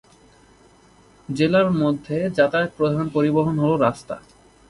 জেলার 1.29 1.67
মধ্যে 1.73 2.17
যাতায়াত 2.37 2.71
প্রধান 2.77 3.05
পরিবহন 3.09 3.55
হল 3.59 3.71
রাস্তা। 3.77 4.15